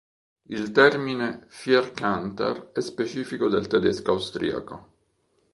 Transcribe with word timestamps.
Il 0.49 0.71
termine 0.71 1.45
Vierkanter 1.63 2.71
è 2.73 2.79
specifico 2.81 3.47
del 3.49 3.67
tedesco 3.67 4.13
austriaco. 4.13 4.93